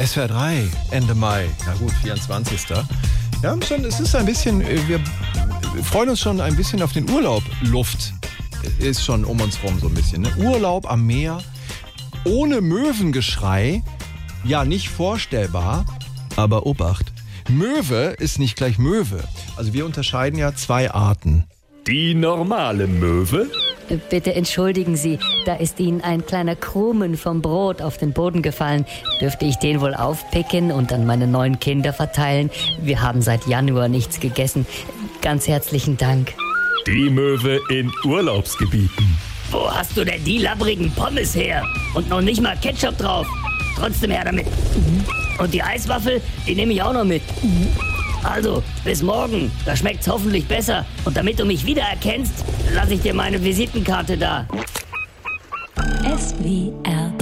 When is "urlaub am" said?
10.38-11.06